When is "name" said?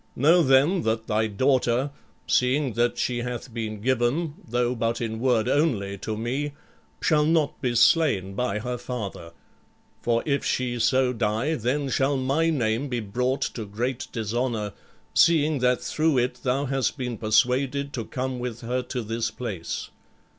12.49-12.87